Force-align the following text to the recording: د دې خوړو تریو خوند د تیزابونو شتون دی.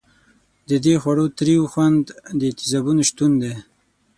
د 0.69 0.71
دې 0.85 0.93
خوړو 1.01 1.25
تریو 1.37 1.63
خوند 1.71 2.05
د 2.39 2.41
تیزابونو 2.57 3.01
شتون 3.09 3.31
دی. 3.41 3.53